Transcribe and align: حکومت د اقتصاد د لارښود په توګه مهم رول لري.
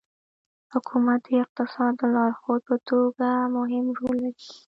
حکومت 0.73 1.19
د 1.27 1.29
اقتصاد 1.45 1.93
د 1.99 2.01
لارښود 2.15 2.61
په 2.69 2.75
توګه 2.89 3.27
مهم 3.55 3.85
رول 3.97 4.17
لري. 4.25 4.45